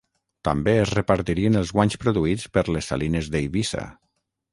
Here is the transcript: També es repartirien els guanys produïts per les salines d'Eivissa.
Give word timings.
També 0.47 0.71
es 0.85 0.93
repartirien 0.95 1.59
els 1.59 1.73
guanys 1.77 1.97
produïts 2.05 2.47
per 2.57 2.63
les 2.77 2.89
salines 2.93 3.29
d'Eivissa. 3.37 3.85